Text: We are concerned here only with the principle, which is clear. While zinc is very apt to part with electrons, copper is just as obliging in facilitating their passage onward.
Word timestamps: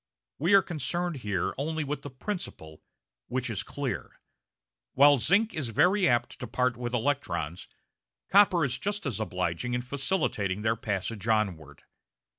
We 0.39 0.55
are 0.55 0.63
concerned 0.63 1.17
here 1.17 1.53
only 1.59 1.83
with 1.83 2.01
the 2.01 2.09
principle, 2.09 2.81
which 3.27 3.51
is 3.51 3.61
clear. 3.61 4.19
While 4.93 5.19
zinc 5.19 5.53
is 5.53 5.69
very 5.69 6.09
apt 6.09 6.39
to 6.39 6.47
part 6.47 6.75
with 6.75 6.95
electrons, 6.95 7.67
copper 8.27 8.65
is 8.65 8.79
just 8.79 9.05
as 9.05 9.19
obliging 9.19 9.75
in 9.75 9.83
facilitating 9.83 10.63
their 10.63 10.75
passage 10.75 11.27
onward. 11.27 11.83